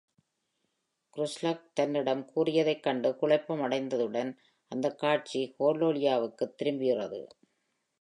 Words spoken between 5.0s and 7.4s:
காட்சி கோர்டெலியாவுக்குத் திரும்புகிறது.